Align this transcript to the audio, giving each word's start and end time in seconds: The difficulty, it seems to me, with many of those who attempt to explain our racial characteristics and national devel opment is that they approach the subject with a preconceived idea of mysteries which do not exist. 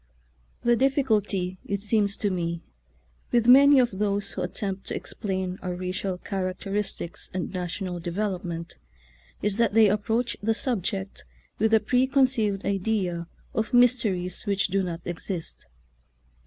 The 0.63 0.75
difficulty, 0.75 1.59
it 1.63 1.83
seems 1.83 2.17
to 2.17 2.31
me, 2.31 2.63
with 3.31 3.47
many 3.47 3.79
of 3.79 3.99
those 3.99 4.31
who 4.31 4.41
attempt 4.41 4.87
to 4.87 4.95
explain 4.95 5.59
our 5.61 5.75
racial 5.75 6.17
characteristics 6.17 7.29
and 7.35 7.53
national 7.53 7.99
devel 8.01 8.39
opment 8.41 8.77
is 9.43 9.57
that 9.57 9.75
they 9.75 9.89
approach 9.89 10.37
the 10.41 10.55
subject 10.55 11.23
with 11.59 11.71
a 11.71 11.79
preconceived 11.79 12.65
idea 12.65 13.27
of 13.53 13.75
mysteries 13.75 14.47
which 14.47 14.69
do 14.69 14.81
not 14.81 15.01
exist. 15.05 15.67